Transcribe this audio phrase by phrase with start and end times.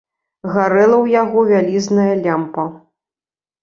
[0.55, 2.69] Гарэла ў яго вялізная лямпа.